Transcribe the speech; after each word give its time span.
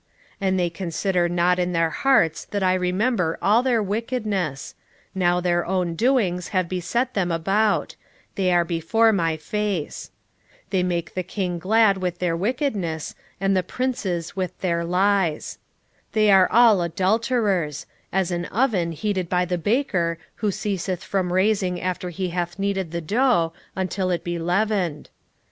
7:2 0.41 0.47
And 0.47 0.59
they 0.59 0.69
consider 0.71 1.29
not 1.29 1.59
in 1.59 1.73
their 1.73 1.91
hearts 1.91 2.45
that 2.45 2.63
I 2.63 2.73
remember 2.73 3.37
all 3.39 3.61
their 3.61 3.83
wickedness: 3.83 4.73
now 5.13 5.39
their 5.39 5.63
own 5.63 5.93
doings 5.93 6.47
have 6.47 6.67
beset 6.67 7.13
them 7.13 7.31
about; 7.31 7.95
they 8.33 8.51
are 8.51 8.65
before 8.65 9.13
my 9.13 9.37
face. 9.37 10.09
7:3 10.63 10.69
They 10.71 10.81
make 10.81 11.13
the 11.13 11.21
king 11.21 11.59
glad 11.59 11.99
with 11.99 12.17
their 12.17 12.35
wickedness, 12.35 13.13
and 13.39 13.55
the 13.55 13.61
princes 13.61 14.35
with 14.35 14.59
their 14.61 14.83
lies. 14.83 15.59
7:4 16.07 16.11
They 16.13 16.31
are 16.31 16.51
all 16.51 16.81
adulterers, 16.81 17.85
as 18.11 18.31
an 18.31 18.45
oven 18.45 18.93
heated 18.93 19.29
by 19.29 19.45
the 19.45 19.59
baker, 19.59 20.17
who 20.37 20.49
ceaseth 20.49 21.03
from 21.03 21.31
raising 21.31 21.79
after 21.79 22.09
he 22.09 22.29
hath 22.29 22.57
kneaded 22.57 22.89
the 22.89 23.01
dough, 23.01 23.53
until 23.75 24.09
it 24.09 24.23
be 24.23 24.39
leavened. 24.39 25.11